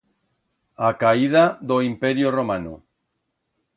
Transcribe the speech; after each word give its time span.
A 0.87 0.89
caída 1.03 1.43
d'o 1.71 1.77
Imperio 1.89 2.33
romano. 2.39 2.73